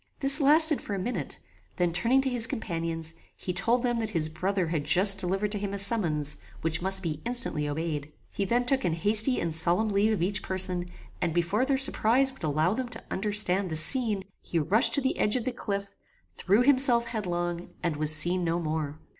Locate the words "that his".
3.99-4.29